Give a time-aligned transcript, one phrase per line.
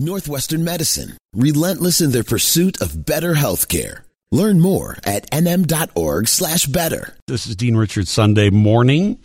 [0.00, 4.00] Northwestern Medicine, relentless in their pursuit of better healthcare.
[4.32, 7.14] Learn more at nm.org slash better.
[7.26, 9.18] This is Dean Richards Sunday morning.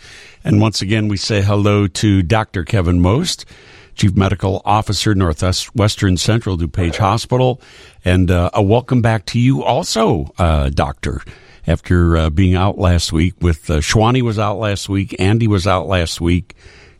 [0.43, 2.65] And once again, we say hello to Dr.
[2.65, 3.45] Kevin Most,
[3.93, 7.61] Chief Medical Officer, Northwestern Central DuPage Hospital.
[8.03, 11.21] And uh, a welcome back to you also, uh, Doctor.
[11.67, 13.81] After uh, being out last week with uh,
[14.21, 16.53] was out last week, Andy was out last week.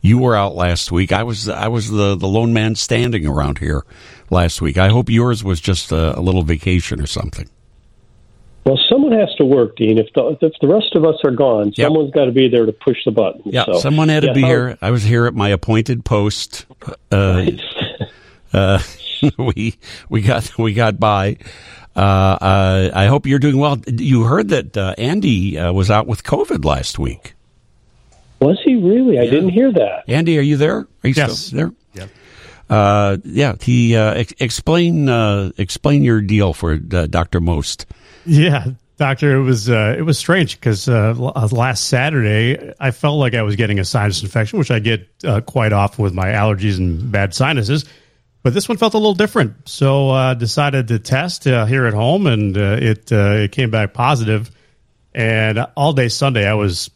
[0.06, 1.12] You were out last week.
[1.12, 3.84] I was I was the, the lone man standing around here
[4.30, 4.78] last week.
[4.78, 7.50] I hope yours was just a, a little vacation or something.
[8.66, 9.98] Well, someone has to work, Dean.
[10.00, 11.86] If the, if the rest of us are gone, yep.
[11.86, 13.44] someone's got to be there to push the button.
[13.46, 14.78] Yeah, so, someone had to yeah, be how, here.
[14.82, 16.66] I was here at my appointed post.
[17.12, 17.46] Uh,
[18.54, 18.80] uh,
[19.38, 19.76] we
[20.10, 21.38] we got we got by.
[21.96, 23.80] Uh, uh, I hope you're doing well.
[23.88, 27.36] You heard that uh, Andy uh, was out with COVID last week.
[28.46, 29.18] Was he really?
[29.18, 30.04] I didn't hear that.
[30.08, 30.78] Andy, are you there?
[30.78, 31.40] Are you yes.
[31.40, 31.72] still there?
[31.94, 32.08] Yeah.
[32.70, 33.56] Uh, yeah.
[33.60, 37.88] He uh, ex- explain uh, explain your deal for uh, Doctor Most.
[38.24, 39.36] Yeah, doctor.
[39.36, 41.16] It was uh, it was strange because uh,
[41.52, 45.10] last Saturday I felt like I was getting a sinus infection, which I get
[45.48, 47.86] quite often with my allergies and bad sinuses.
[48.44, 52.28] But this one felt a little different, so uh decided to test here at home,
[52.28, 54.52] and it it came back positive.
[55.16, 56.92] And all day Sunday, I was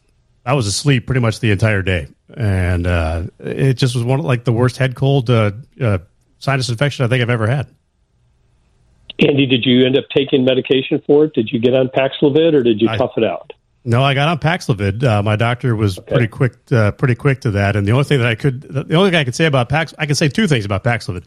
[0.45, 4.25] I was asleep pretty much the entire day, and uh, it just was one of,
[4.25, 5.99] like the worst head cold uh, uh,
[6.39, 7.67] sinus infection I think I've ever had.
[9.19, 11.33] Andy, did you end up taking medication for it?
[11.33, 13.51] Did you get on Paxlovid or did you I, tough it out?
[13.83, 15.03] No, I got on Paxlovid.
[15.03, 16.11] Uh, my doctor was okay.
[16.11, 17.75] pretty quick, uh, pretty quick to that.
[17.75, 19.93] And the only thing that I could, the only thing I could say about Pax,
[19.97, 21.25] I can say two things about Paxlovid.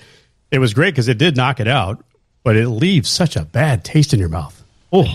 [0.51, 2.05] It was great because it did knock it out,
[2.45, 4.63] but it leaves such a bad taste in your mouth.
[4.93, 5.07] Oh,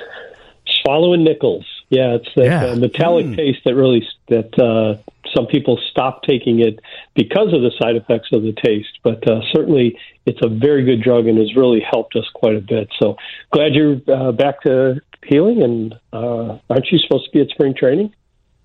[0.82, 1.66] swallowing nickels.
[1.90, 2.66] Yeah, it's that yeah.
[2.66, 3.36] uh, metallic mm.
[3.36, 5.00] taste that really that uh,
[5.34, 6.80] some people stop taking it
[7.14, 8.98] because of the side effects of the taste.
[9.02, 12.60] But uh, certainly, it's a very good drug and has really helped us quite a
[12.60, 12.88] bit.
[12.98, 13.16] So
[13.52, 15.62] glad you're uh, back to healing.
[15.62, 18.14] And uh, aren't you supposed to be at spring training?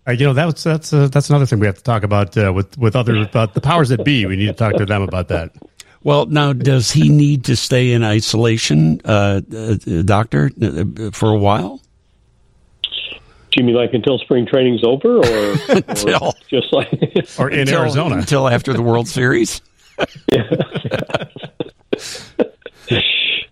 [0.06, 2.52] Uh, you know that's that's uh, that's another thing we have to talk about uh,
[2.52, 4.25] with with other about the powers that be.
[4.25, 5.56] We need to talk to them about that.
[6.03, 11.38] Well, now does he need to stay in isolation, uh, uh, doctor, uh, for a
[11.38, 11.81] while?
[13.53, 15.22] Do you mean like until spring training's over, or,
[15.69, 16.91] until, or just like,
[17.40, 19.62] or in until, Arizona until after the World Series?
[20.31, 20.50] yeah.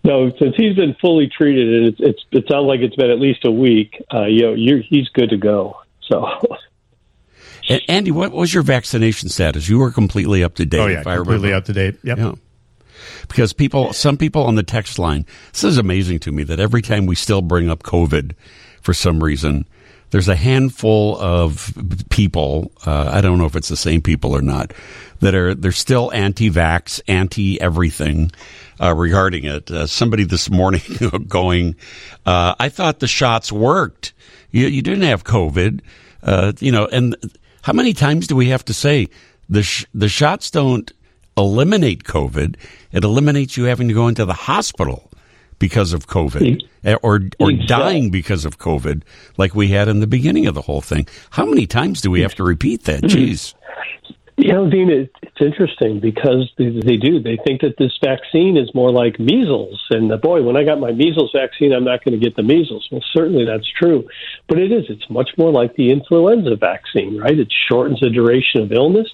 [0.02, 3.20] no, since he's been fully treated, and it's, it's it sounds like it's been at
[3.20, 4.02] least a week.
[4.12, 5.80] Uh, you know, you're, he's good to go.
[6.08, 6.26] So.
[7.88, 9.68] Andy, what was your vaccination status?
[9.68, 10.80] You were completely up to date.
[10.80, 11.96] Oh yeah, completely up to date.
[12.02, 12.18] Yep.
[12.18, 12.32] Yeah.
[13.28, 16.82] Because people, some people on the text line, this is amazing to me that every
[16.82, 18.32] time we still bring up COVID
[18.80, 19.64] for some reason,
[20.12, 21.72] there's a handful of
[22.10, 22.70] people.
[22.86, 24.72] Uh, I don't know if it's the same people or not
[25.20, 28.30] that are they're still anti-vax, anti-everything
[28.78, 29.70] uh, regarding it.
[29.70, 30.82] Uh, somebody this morning
[31.28, 31.76] going,
[32.26, 34.12] uh, I thought the shots worked.
[34.50, 35.80] You, you didn't have COVID,
[36.22, 36.86] uh, you know.
[36.86, 37.16] And
[37.62, 39.08] how many times do we have to say
[39.48, 40.92] the sh- the shots don't
[41.38, 42.56] eliminate COVID?
[42.92, 45.10] It eliminates you having to go into the hospital
[45.62, 49.02] because of COVID eh, or or dying because of COVID,
[49.36, 51.06] like we had in the beginning of the whole thing.
[51.30, 53.02] How many times do we have to repeat that?
[53.02, 53.16] Mm-hmm.
[53.16, 53.54] Jeez.
[54.36, 57.20] You know, Dean, it's interesting because they, they do.
[57.20, 59.80] They think that this vaccine is more like measles.
[59.90, 62.42] And uh, boy, when I got my measles vaccine, I'm not going to get the
[62.42, 62.88] measles.
[62.90, 64.08] Well, certainly that's true.
[64.48, 64.86] But it is.
[64.88, 67.38] It's much more like the influenza vaccine, right?
[67.38, 69.08] It shortens the duration of illness.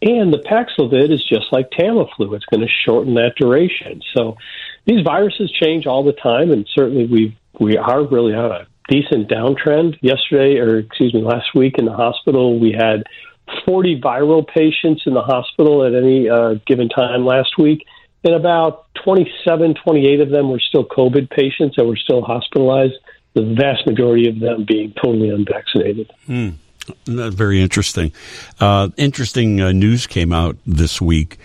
[0.00, 2.36] And the Paxlovid is just like Tamiflu.
[2.36, 4.00] It's going to shorten that duration.
[4.14, 4.36] So
[4.88, 9.28] these viruses change all the time, and certainly we we are really on a decent
[9.28, 9.98] downtrend.
[10.00, 13.04] Yesterday, or excuse me, last week in the hospital, we had
[13.66, 17.84] 40 viral patients in the hospital at any uh, given time last week,
[18.24, 22.94] and about 27, 28 of them were still COVID patients that were still hospitalized.
[23.34, 26.10] The vast majority of them being totally unvaccinated.
[26.26, 26.54] Mm.
[27.06, 28.12] Very interesting.
[28.58, 31.38] Uh, interesting uh, news came out this week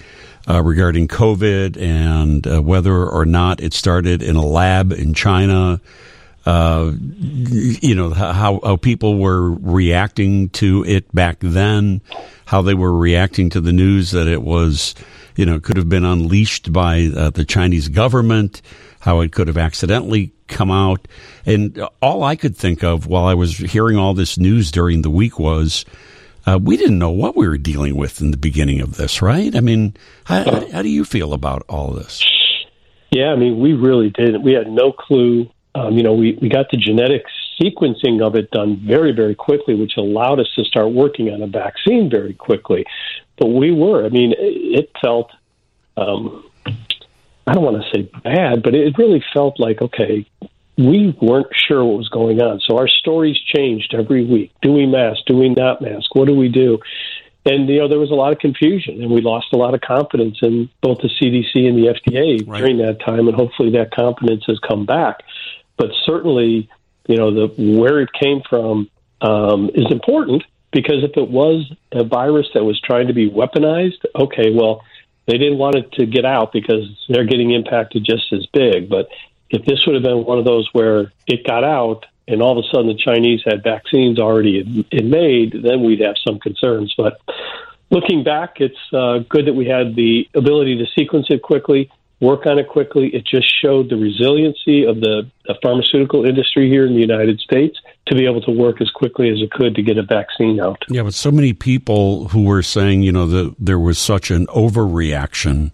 [0.49, 5.79] uh, regarding COVID and uh, whether or not it started in a lab in China.
[6.45, 12.01] Uh, you know how, how people were reacting to it back then,
[12.45, 14.93] how they were reacting to the news that it was,
[15.37, 18.61] you know, could have been unleashed by uh, the Chinese government,
[18.99, 21.07] how it could have accidentally come out,
[21.45, 25.09] and all I could think of while I was hearing all this news during the
[25.09, 25.85] week was
[26.45, 29.55] uh, we didn't know what we were dealing with in the beginning of this, right?
[29.55, 29.95] I mean,
[30.25, 32.23] how, how do you feel about all this?
[33.11, 34.43] Yeah, I mean, we really didn't.
[34.43, 35.49] We had no clue.
[35.75, 37.23] Um, you know, we, we got the genetic
[37.61, 41.47] sequencing of it done very, very quickly, which allowed us to start working on a
[41.47, 42.85] vaccine very quickly.
[43.37, 45.31] But we were, I mean, it felt
[45.97, 46.43] um,
[47.45, 50.25] I don't want to say bad, but it really felt like okay,
[50.77, 52.59] we weren't sure what was going on.
[52.61, 54.51] So our stories changed every week.
[54.61, 55.21] Do we mask?
[55.27, 56.15] Do we not mask?
[56.15, 56.79] What do we do?
[57.45, 59.81] And you know there was a lot of confusion, and we lost a lot of
[59.81, 62.59] confidence in both the CDC and the FDA right.
[62.59, 63.27] during that time.
[63.27, 65.23] And hopefully that confidence has come back.
[65.77, 66.69] But certainly,
[67.07, 68.89] you know the where it came from
[69.21, 74.05] um, is important because if it was a virus that was trying to be weaponized,
[74.15, 74.83] okay, well
[75.25, 78.89] they didn't want it to get out because they're getting impacted just as big.
[78.89, 79.07] But
[79.53, 82.65] if this would have been one of those where it got out and all of
[82.65, 86.93] a sudden the Chinese had vaccines already in made, then we'd have some concerns.
[86.97, 87.21] But
[87.91, 92.47] looking back, it's uh, good that we had the ability to sequence it quickly, work
[92.47, 93.09] on it quickly.
[93.13, 97.77] It just showed the resiliency of the, the pharmaceutical industry here in the United States
[98.07, 100.81] to be able to work as quickly as it could to get a vaccine out.
[100.89, 104.47] Yeah, but so many people who were saying, you know, that there was such an
[104.47, 105.71] overreaction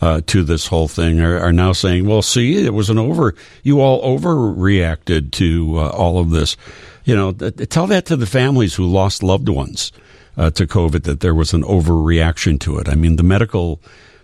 [0.00, 3.34] uh, to this whole thing are, are, now saying, well, see, it was an over,
[3.62, 6.56] you all overreacted to uh, all of this.
[7.04, 9.90] You know, th- tell that to the families who lost loved ones
[10.36, 12.88] uh, to COVID that there was an overreaction to it.
[12.88, 13.80] I mean, the medical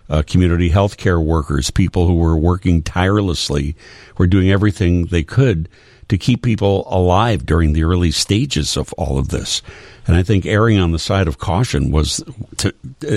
[0.09, 3.75] uh, community healthcare workers, people who were working tirelessly,
[4.17, 5.69] were doing everything they could
[6.09, 9.63] to keep people alive during the early stages of all of this.
[10.07, 12.23] And I think erring on the side of caution was,
[12.59, 12.75] to,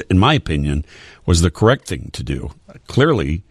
[0.09, 0.85] in my opinion,
[1.27, 2.49] was the correct thing to do.
[2.87, 3.43] Clearly,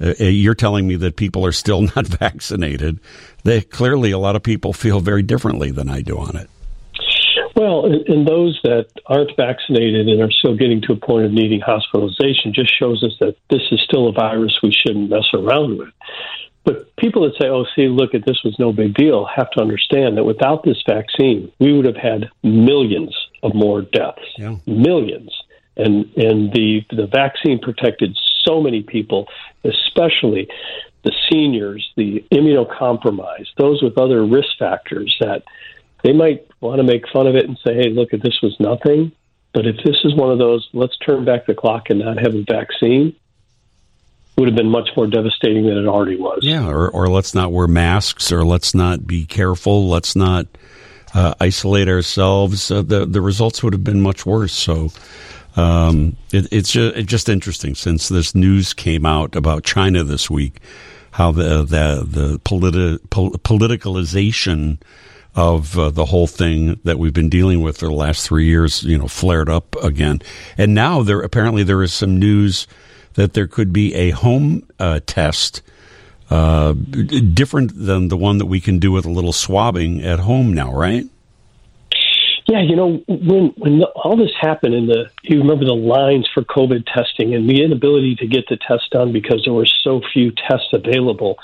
[0.00, 3.00] uh, uh you're telling me that people are still not vaccinated.
[3.42, 6.48] They clearly a lot of people feel very differently than I do on it.
[7.56, 11.60] Well, and those that aren't vaccinated and are still getting to a point of needing
[11.60, 15.90] hospitalization just shows us that this is still a virus we shouldn't mess around with.
[16.64, 19.60] But people that say, oh, see, look at this was no big deal, have to
[19.60, 24.22] understand that without this vaccine, we would have had millions of more deaths.
[24.36, 24.56] Yeah.
[24.66, 25.30] Millions.
[25.76, 29.26] And and the the vaccine protected so many people,
[29.64, 30.48] especially
[31.02, 35.42] the seniors, the immunocompromised, those with other risk factors that
[36.02, 38.58] they might want to make fun of it and say, hey, look, at this was
[38.60, 39.12] nothing.
[39.52, 42.34] But if this is one of those, let's turn back the clock and not have
[42.34, 43.14] a vaccine,
[44.36, 46.40] would have been much more devastating than it already was.
[46.42, 50.46] Yeah, or, or let's not wear masks, or let's not be careful, let's not
[51.14, 52.70] uh, isolate ourselves.
[52.70, 54.52] Uh, the the results would have been much worse.
[54.52, 54.90] So.
[55.56, 60.60] Um, it, it's just, just interesting since this news came out about China this week,
[61.12, 64.78] how the the the politi- pol- politicalization
[65.36, 68.82] of uh, the whole thing that we've been dealing with for the last three years,
[68.84, 70.20] you know, flared up again,
[70.58, 72.66] and now there apparently there is some news
[73.14, 75.62] that there could be a home uh, test
[76.30, 80.52] uh, different than the one that we can do with a little swabbing at home
[80.52, 81.06] now, right?
[82.46, 86.42] Yeah, you know, when when all this happened, and the you remember the lines for
[86.42, 90.30] COVID testing and the inability to get the test done because there were so few
[90.30, 91.38] tests available.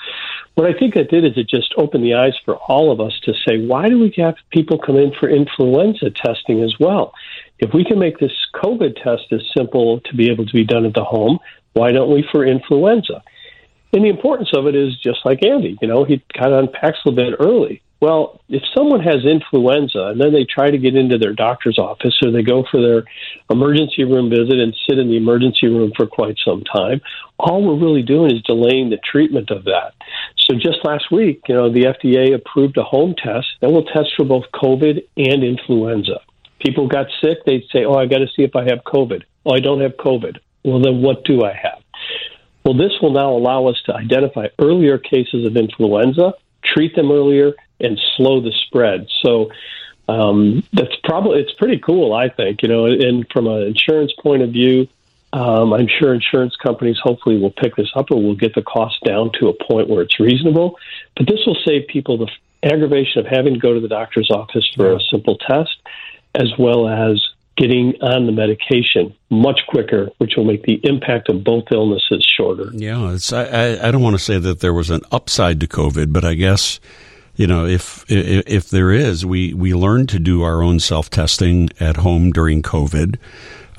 [0.56, 3.18] What I think it did is it just opened the eyes for all of us
[3.24, 7.14] to say, why do we have people come in for influenza testing as well?
[7.60, 10.84] If we can make this COVID test as simple to be able to be done
[10.84, 11.38] at the home,
[11.72, 13.22] why don't we for influenza?
[13.94, 17.34] And the importance of it is just like Andy, you know, he unpacks a bit
[17.40, 17.80] early.
[18.00, 22.18] Well, if someone has influenza and then they try to get into their doctor's office
[22.24, 23.04] or they go for their
[23.50, 27.02] emergency room visit and sit in the emergency room for quite some time,
[27.38, 29.92] all we're really doing is delaying the treatment of that.
[30.38, 34.10] So just last week, you know, the FDA approved a home test that will test
[34.16, 36.20] for both COVID and influenza.
[36.60, 39.24] People got sick, they'd say, Oh, I got to see if I have COVID.
[39.44, 40.38] Oh, I don't have COVID.
[40.64, 41.82] Well, then what do I have?
[42.64, 47.54] Well, this will now allow us to identify earlier cases of influenza, treat them earlier,
[47.80, 49.06] and slow the spread.
[49.22, 49.50] So
[50.08, 52.62] um, that's probably it's pretty cool, I think.
[52.62, 54.88] You know, and from an insurance point of view,
[55.32, 58.96] um, I'm sure insurance companies hopefully will pick this up or will get the cost
[59.04, 60.76] down to a point where it's reasonable.
[61.16, 62.28] But this will save people the
[62.62, 65.76] aggravation of having to go to the doctor's office for a simple test,
[66.34, 67.24] as well as
[67.56, 72.70] getting on the medication much quicker, which will make the impact of both illnesses shorter.
[72.72, 76.12] Yeah, it's, I, I don't want to say that there was an upside to COVID,
[76.12, 76.80] but I guess
[77.40, 81.70] you know if if, there is, we we learned to do our own self testing
[81.80, 83.16] at home during COVID.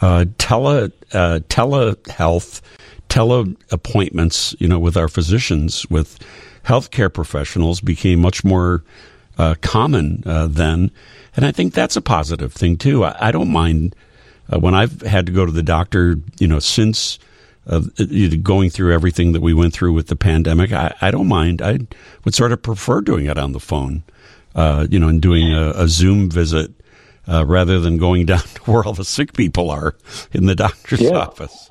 [0.02, 2.62] Uh, tele uh, telehealth,
[3.08, 6.18] tele appointments, you know, with our physicians, with
[6.66, 8.84] healthcare professionals became much more
[9.38, 10.92] uh, common uh, then
[11.36, 13.04] and I think that's a positive thing too.
[13.04, 13.96] I, I don't mind
[14.52, 17.20] uh, when I've had to go to the doctor, you know, since
[17.68, 17.82] uh,
[18.42, 20.72] going through everything that we went through with the pandemic.
[20.72, 21.62] I, I, don't mind.
[21.62, 21.80] I
[22.26, 24.04] would sort of prefer doing it on the phone,
[24.56, 26.72] uh, you know, and doing a, a Zoom visit
[27.28, 29.96] uh, rather than going down to where all the sick people are
[30.32, 31.12] in the doctor's yeah.
[31.12, 31.70] office.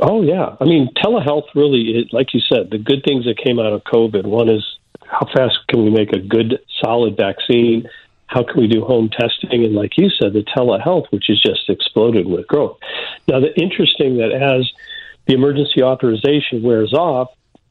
[0.00, 3.72] Oh yeah, I mean telehealth really, like you said, the good things that came out
[3.72, 4.26] of COVID.
[4.26, 4.64] One is
[5.06, 7.88] how fast can we make a good, solid vaccine?
[8.26, 9.64] How can we do home testing?
[9.64, 12.78] And like you said, the telehealth, which has just exploded with growth.
[13.28, 14.70] Now, the interesting that as
[15.26, 17.28] the emergency authorization wears off,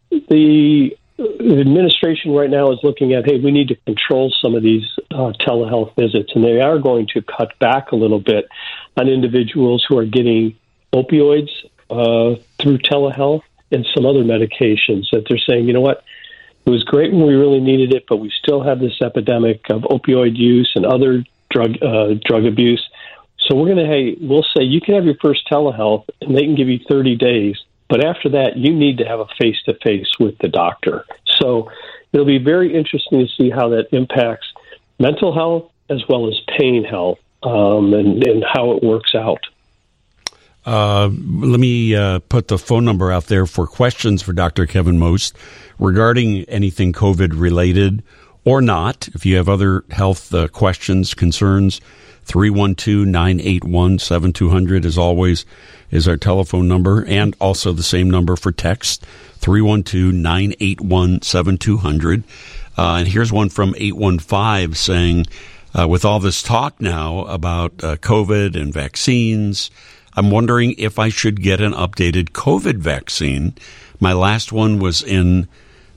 [0.10, 4.86] the administration right now is looking at, hey, we need to control some of these
[5.12, 8.48] uh, telehealth visits, and they are going to cut back a little bit
[8.98, 10.55] on individuals who are getting
[10.91, 11.50] opioids
[11.89, 16.03] uh, through telehealth and some other medications that they're saying, you know what,
[16.65, 19.81] it was great when we really needed it, but we still have this epidemic of
[19.81, 22.88] opioid use and other drug uh, drug abuse.
[23.48, 26.42] So we're going to hey, we'll say you can have your first telehealth, and they
[26.42, 27.58] can give you 30 days,
[27.90, 31.06] but after that, you need to have a face to face with the doctor.
[31.42, 31.70] So
[32.12, 34.48] it'll be very interesting to see how that impacts
[35.00, 39.42] mental health as well as pain health um, and, and how it works out.
[40.66, 44.66] Uh, let me uh, put the phone number out there for questions for Dr.
[44.66, 45.36] Kevin Most
[45.78, 48.02] regarding anything COVID related
[48.46, 49.10] or not.
[49.10, 51.82] If you have other health uh, questions, concerns,
[52.25, 55.46] 312 981 7200 as always
[55.92, 59.06] is our telephone number and also the same number for text
[59.38, 62.24] 312 981 7200.
[62.77, 65.25] Uh, and here's one from 815 saying,
[65.77, 69.70] uh, with all this talk now about uh, COVID and vaccines,
[70.15, 73.53] I'm wondering if I should get an updated COVID vaccine.
[74.00, 75.48] My last one was in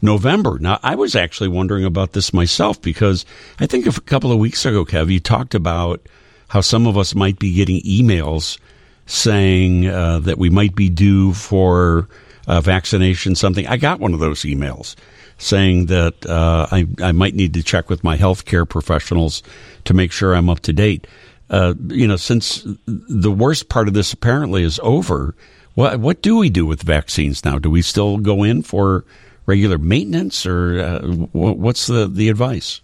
[0.03, 0.59] November.
[0.61, 3.25] Now, I was actually wondering about this myself because
[3.59, 6.07] I think a couple of weeks ago, Kev, you talked about
[6.49, 8.59] how some of us might be getting emails
[9.07, 12.09] saying uh, that we might be due for
[12.47, 13.67] a vaccination, something.
[13.67, 14.95] I got one of those emails
[15.38, 19.43] saying that uh, I, I might need to check with my healthcare professionals
[19.85, 21.07] to make sure I'm up to date
[21.50, 25.35] uh, you know, since the worst part of this apparently is over,
[25.75, 27.59] what what do we do with vaccines now?
[27.59, 29.05] Do we still go in for
[29.47, 31.00] regular maintenance, or uh,
[31.33, 32.81] what's the the advice?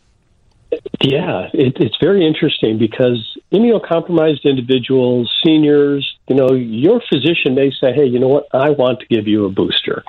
[1.03, 7.93] Yeah, it, it's very interesting because immunocompromised individuals, seniors, you know, your physician may say,
[7.93, 8.47] "Hey, you know what?
[8.55, 10.03] I want to give you a booster."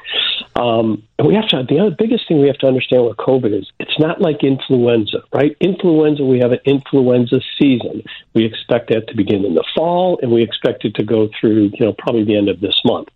[0.55, 1.63] Um, and we have to.
[1.67, 5.23] The other biggest thing we have to understand with COVID is it's not like influenza,
[5.33, 5.57] right?
[5.59, 8.03] Influenza, we have an influenza season.
[8.33, 11.71] We expect that to begin in the fall, and we expect it to go through,
[11.73, 13.09] you know, probably the end of this month.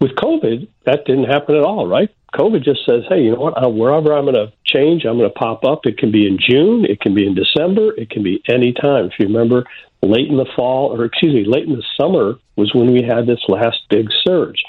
[0.00, 2.10] With COVID, that didn't happen at all, right?
[2.34, 3.62] COVID just says, hey, you know what?
[3.62, 5.86] Uh, wherever I'm going to change, I'm going to pop up.
[5.86, 9.06] It can be in June, it can be in December, it can be any time.
[9.06, 9.64] If you remember,
[10.02, 13.26] late in the fall, or excuse me, late in the summer was when we had
[13.26, 14.62] this last big surge.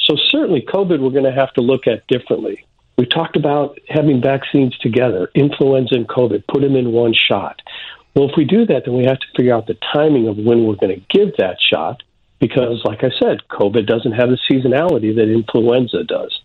[0.00, 2.66] So certainly, COVID we're going to have to look at differently.
[2.98, 7.60] We talked about having vaccines together, influenza and COVID, put them in one shot.
[8.14, 10.64] Well, if we do that, then we have to figure out the timing of when
[10.64, 12.02] we're going to give that shot
[12.38, 16.38] because, like I said, COVID doesn't have the seasonality that influenza does.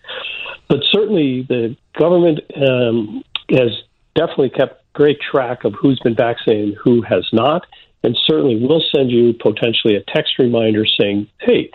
[0.67, 3.71] But certainly, the government um, has
[4.15, 7.65] definitely kept great track of who's been vaccinated, who has not,
[8.03, 11.69] and certainly will send you potentially a text reminder saying, "Hey,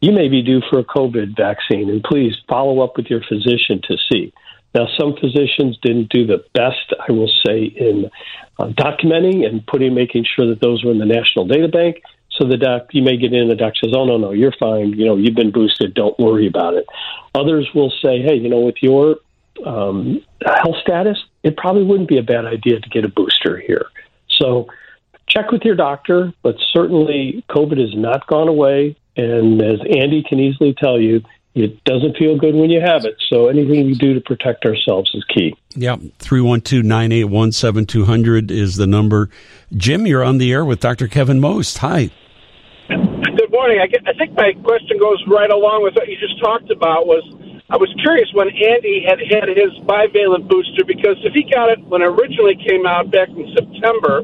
[0.00, 3.80] you may be due for a COVID vaccine, and please follow up with your physician
[3.88, 4.32] to see."
[4.74, 8.10] Now, some physicians didn't do the best, I will say, in
[8.58, 12.02] uh, documenting and putting, making sure that those were in the national data bank.
[12.38, 14.92] So the doc, you may get in, the doc says, "Oh no, no, you're fine.
[14.92, 15.94] You know, you've been boosted.
[15.94, 16.86] Don't worry about it."
[17.34, 19.16] Others will say, "Hey, you know, with your
[19.66, 23.86] um, health status, it probably wouldn't be a bad idea to get a booster here."
[24.28, 24.68] So
[25.26, 30.38] check with your doctor, but certainly COVID has not gone away, and as Andy can
[30.38, 33.16] easily tell you, it doesn't feel good when you have it.
[33.28, 35.56] So anything we do to protect ourselves is key.
[35.74, 39.28] Yeah, 312-981-7200 is the number.
[39.76, 41.08] Jim, you're on the air with Dr.
[41.08, 41.78] Kevin Most.
[41.78, 42.12] Hi.
[43.58, 43.82] Morning.
[43.82, 47.10] I, get, I think my question goes right along with what you just talked about
[47.10, 47.26] was
[47.66, 51.82] I was curious when Andy had had his bivalent booster because if he got it
[51.90, 54.22] when it originally came out back in September,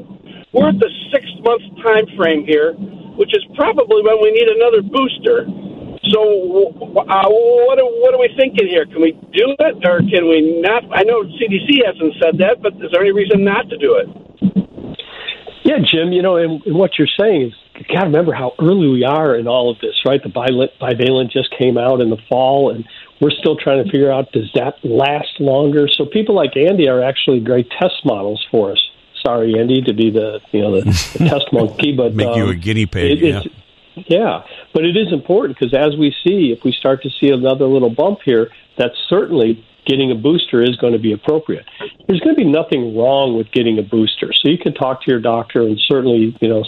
[0.54, 2.78] we're at the six month time frame here,
[3.18, 5.50] which is probably when we need another booster.
[6.14, 6.70] So,
[7.02, 8.86] uh, what, are, what are we thinking here?
[8.86, 10.86] Can we do it or can we not?
[10.94, 14.06] I know CDC hasn't said that, but is there any reason not to do it?
[15.66, 18.52] Yeah, Jim, you know, and, and what you're saying is you got to remember how
[18.60, 20.22] early we are in all of this, right?
[20.22, 22.86] The bivalent just came out in the fall, and
[23.20, 25.88] we're still trying to figure out does that last longer?
[25.88, 28.90] So people like Andy are actually great test models for us.
[29.24, 30.84] Sorry, Andy, to be the you know the,
[31.18, 33.22] the test monkey, but make um, you a um, guinea pig.
[33.22, 33.42] It, yeah.
[34.08, 37.66] Yeah, but it is important because as we see, if we start to see another
[37.66, 41.64] little bump here, that's certainly getting a booster is going to be appropriate.
[42.08, 45.10] There's going to be nothing wrong with getting a booster, so you can talk to
[45.10, 46.64] your doctor and certainly, you know,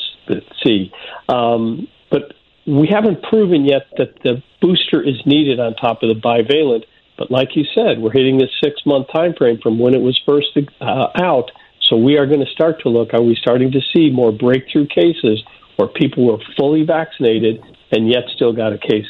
[0.64, 0.92] see.
[1.28, 2.34] Um, but
[2.66, 6.84] we haven't proven yet that the booster is needed on top of the bivalent.
[7.16, 10.20] But like you said, we're hitting this six month time frame from when it was
[10.26, 10.48] first
[10.80, 11.50] uh, out.
[11.82, 13.14] So we are going to start to look.
[13.14, 15.42] Are we starting to see more breakthrough cases
[15.76, 19.06] where people were fully vaccinated and yet still got a case?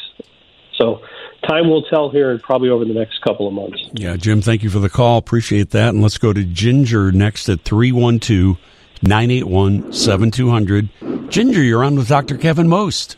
[0.77, 1.01] So
[1.49, 3.83] time will tell here and probably over the next couple of months.
[3.93, 5.17] Yeah, Jim, thank you for the call.
[5.17, 5.91] Appreciate that.
[5.91, 8.59] And let's go to Ginger next at 312
[9.03, 10.89] 981 7200.
[11.31, 12.37] Ginger, you're on with Dr.
[12.37, 13.17] Kevin Most.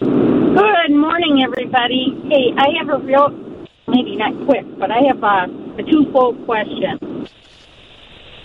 [0.00, 2.18] Good morning, everybody.
[2.28, 3.28] Hey, I have a real,
[3.86, 7.28] maybe not quick, but I have a, a twofold question.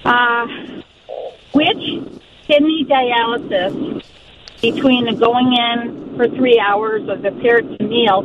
[0.03, 0.47] Uh,
[1.53, 2.03] which
[2.47, 4.05] kidney dialysis
[4.61, 8.19] between the going in for three hours of the peritoneal,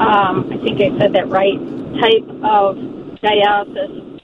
[0.00, 1.58] um, I think I said that right,
[2.00, 2.76] type of
[3.22, 4.20] dialysis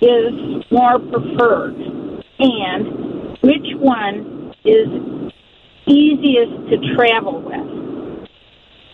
[0.00, 1.97] is more preferred?
[2.40, 4.88] And which one is
[5.86, 7.78] easiest to travel with?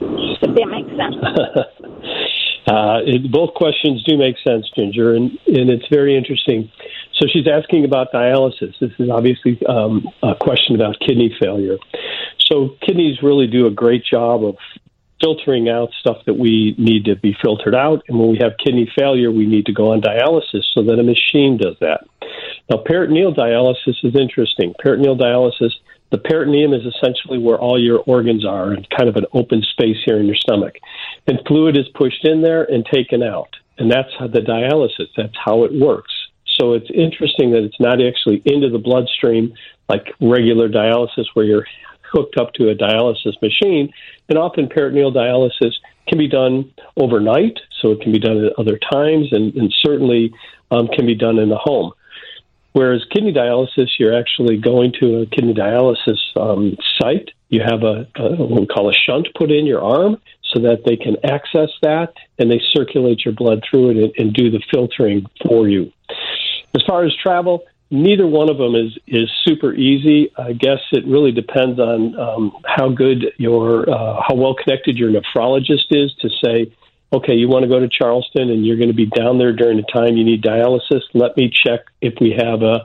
[0.00, 1.16] If that makes sense.
[2.66, 6.70] Uh, it, both questions do make sense, Ginger, and, and it's very interesting.
[7.12, 8.72] So she's asking about dialysis.
[8.80, 11.76] This is obviously um, a question about kidney failure.
[12.50, 14.56] So kidneys really do a great job of
[15.20, 18.02] filtering out stuff that we need to be filtered out.
[18.08, 21.02] And when we have kidney failure, we need to go on dialysis so that a
[21.02, 22.06] machine does that.
[22.70, 24.74] Now, peritoneal dialysis is interesting.
[24.78, 25.72] Peritoneal dialysis,
[26.10, 29.98] the peritoneum is essentially where all your organs are and kind of an open space
[30.04, 30.76] here in your stomach.
[31.26, 33.54] And fluid is pushed in there and taken out.
[33.78, 36.12] And that's how the dialysis, that's how it works.
[36.58, 39.54] So it's interesting that it's not actually into the bloodstream
[39.88, 41.66] like regular dialysis where you're
[42.02, 43.92] hooked up to a dialysis machine.
[44.28, 45.72] And often peritoneal dialysis
[46.08, 50.32] can be done overnight, so it can be done at other times, and, and certainly
[50.70, 51.92] um, can be done in the home.
[52.74, 57.30] Whereas kidney dialysis, you're actually going to a kidney dialysis um, site.
[57.48, 60.20] You have a, a what we call a shunt put in your arm
[60.52, 64.34] so that they can access that and they circulate your blood through it and, and
[64.34, 65.92] do the filtering for you.
[66.74, 70.32] As far as travel, neither one of them is is super easy.
[70.36, 75.10] I guess it really depends on um, how good your uh, how well connected your
[75.10, 76.72] nephrologist is to say,
[77.14, 79.76] okay, you want to go to Charleston and you're going to be down there during
[79.76, 81.02] the time you need dialysis.
[81.12, 82.84] Let me check if we have a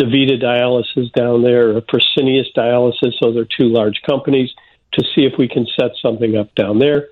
[0.00, 3.12] DaVita dialysis down there or Fresenius dialysis.
[3.20, 4.50] Those are two large companies
[4.92, 7.08] to see if we can set something up down there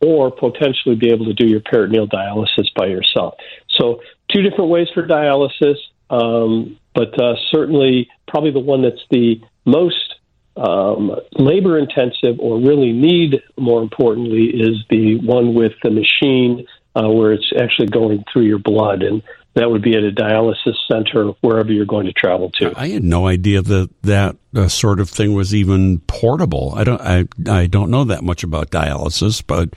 [0.00, 3.34] or potentially be able to do your peritoneal dialysis by yourself.
[3.68, 4.00] So,
[4.32, 5.76] two different ways for dialysis,
[6.08, 10.09] um, but uh, certainly probably the one that's the most
[10.56, 17.08] um, labor intensive or really need, more importantly, is the one with the machine uh,
[17.08, 19.02] where it's actually going through your blood.
[19.02, 19.22] And
[19.54, 22.72] that would be at a dialysis center wherever you're going to travel to.
[22.76, 26.72] I had no idea that that uh, sort of thing was even portable.
[26.76, 29.70] I don't I I don't know that much about dialysis, but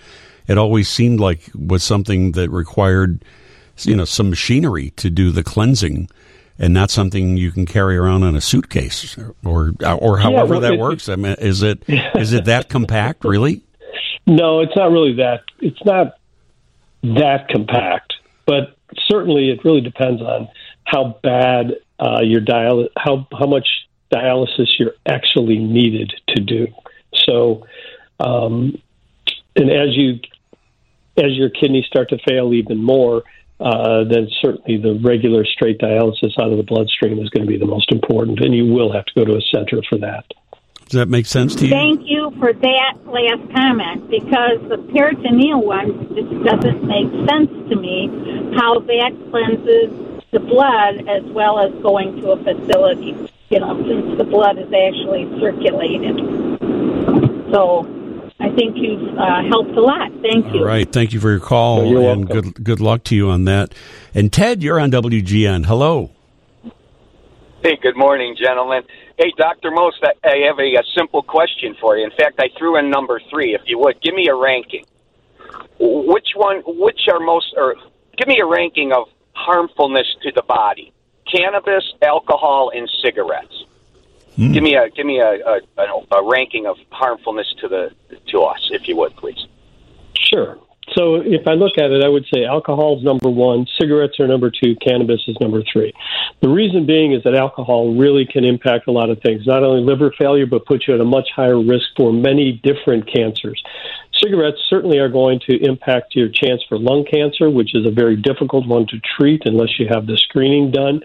[0.47, 3.23] it always seemed like was something that required
[3.81, 6.07] you know some machinery to do the cleansing
[6.59, 10.59] and not something you can carry around in a suitcase or or however yeah, well,
[10.61, 11.09] that it, works.
[11.09, 13.63] I mean, is it is it that compact really?
[14.25, 15.43] No, it's not really that.
[15.59, 16.17] It's not
[17.03, 18.13] that compact,
[18.45, 20.47] but certainly it really depends on
[20.85, 23.67] how bad uh, your dial how how much
[24.11, 26.67] dialysis you're actually needed to do.
[27.25, 27.65] So,
[28.19, 28.79] um,
[29.55, 30.19] and as you
[31.17, 33.23] as your kidneys start to fail even more,
[33.59, 37.57] uh, then certainly the regular straight dialysis out of the bloodstream is going to be
[37.57, 40.25] the most important, and you will have to go to a center for that.
[40.89, 41.71] Does that make sense to you?
[41.71, 47.75] Thank you for that last comment because the peritoneal one just doesn't make sense to
[47.75, 48.09] me
[48.55, 49.89] how that cleanses
[50.31, 53.15] the blood as well as going to a facility,
[53.49, 56.17] you know, since the blood is actually circulated.
[57.51, 58.02] So I
[58.55, 60.11] think you've uh, helped a lot.
[60.21, 60.61] Thank you.
[60.61, 60.91] All right.
[60.91, 62.51] Thank you for your call you're and welcome.
[62.51, 63.73] good good luck to you on that.
[64.13, 65.65] And Ted, you're on WGN.
[65.65, 66.11] Hello.
[67.63, 68.83] Hey, good morning, gentlemen.
[69.17, 69.71] Hey, Dr.
[69.71, 72.03] Most, I have a, a simple question for you.
[72.03, 73.55] In fact, I threw in number three.
[73.55, 74.85] If you would, give me a ranking.
[75.79, 77.75] Which one, which are most, or
[78.17, 80.93] give me a ranking of harmfulness to the body
[81.33, 83.65] cannabis, alcohol, and cigarettes.
[84.37, 84.53] Mm.
[84.53, 87.91] Give me a give me a, a, a, a ranking of harmfulness to the
[88.31, 89.45] to us, if you would, please.
[90.17, 90.57] Sure.
[90.91, 94.27] So if I look at it, I would say alcohol is number one, cigarettes are
[94.27, 95.93] number two, cannabis is number three.
[96.41, 99.81] The reason being is that alcohol really can impact a lot of things, not only
[99.81, 103.63] liver failure, but put you at a much higher risk for many different cancers.
[104.21, 108.15] Cigarettes certainly are going to impact your chance for lung cancer, which is a very
[108.15, 111.01] difficult one to treat unless you have the screening done.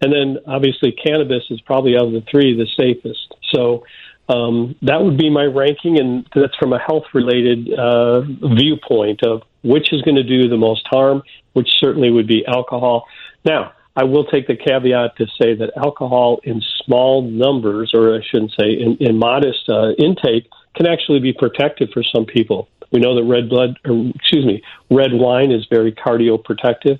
[0.00, 3.34] And then obviously cannabis is probably out of the three the safest.
[3.54, 3.84] So
[4.28, 8.22] Um, that would be my ranking, and that's from a health related uh,
[8.58, 13.06] viewpoint of which is going to do the most harm, which certainly would be alcohol.
[13.44, 18.20] Now, I will take the caveat to say that alcohol in small numbers, or I
[18.28, 22.68] shouldn't say in, in modest uh, intake, can actually be protective for some people.
[22.90, 26.98] We know that red blood, or excuse me, red wine is very cardioprotective.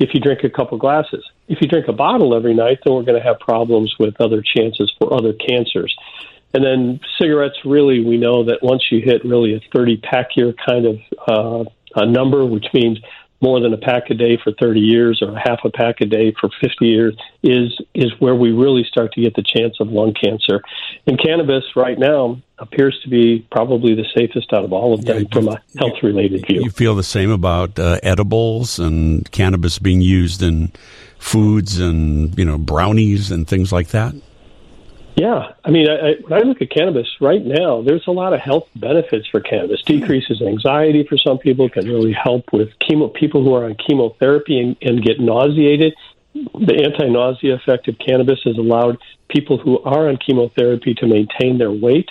[0.00, 3.02] If you drink a couple glasses, if you drink a bottle every night, then we're
[3.02, 5.94] going to have problems with other chances for other cancers.
[6.54, 10.54] And then cigarettes, really, we know that once you hit really a 30 pack year
[10.66, 12.98] kind of uh, a number, which means
[13.44, 16.06] more than a pack a day for 30 years or a half a pack a
[16.06, 19.88] day for 50 years is is where we really start to get the chance of
[19.88, 20.62] lung cancer.
[21.06, 25.22] And cannabis right now appears to be probably the safest out of all of them
[25.22, 26.62] yeah, from a health related view.
[26.62, 30.72] You feel the same about uh, edibles and cannabis being used in
[31.24, 34.14] foods and you know brownies and things like that.
[35.16, 38.34] Yeah, I mean, I, I, when I look at cannabis right now, there's a lot
[38.34, 39.80] of health benefits for cannabis.
[39.82, 43.14] Decreases anxiety for some people, can really help with chemo.
[43.14, 45.94] People who are on chemotherapy and, and get nauseated,
[46.34, 51.72] the anti-nausea effect of cannabis has allowed people who are on chemotherapy to maintain their
[51.72, 52.10] weight.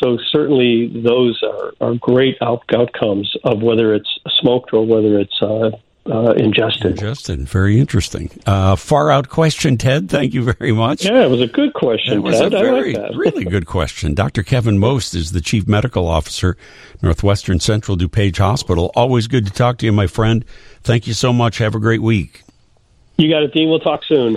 [0.00, 5.42] So certainly, those are, are great out- outcomes of whether it's smoked or whether it's
[5.42, 5.70] uh,
[6.10, 6.92] uh, ingested.
[6.92, 7.40] Ingested.
[7.48, 8.30] Very interesting.
[8.46, 10.08] Uh, far out question, Ted.
[10.08, 11.04] Thank you very much.
[11.04, 12.14] Yeah, it was a good question.
[12.14, 12.54] It was Ted.
[12.54, 14.14] a very, like really good question.
[14.14, 14.42] Dr.
[14.42, 16.56] Kevin Most is the Chief Medical Officer,
[17.02, 18.90] Northwestern Central DuPage Hospital.
[18.94, 20.44] Always good to talk to you, my friend.
[20.82, 21.58] Thank you so much.
[21.58, 22.42] Have a great week.
[23.18, 23.68] You got it, Dean.
[23.68, 24.36] We'll talk soon.